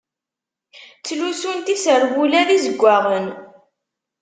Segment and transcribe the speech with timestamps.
[0.99, 3.27] Ttlussunt iserwula d izeggaɣen.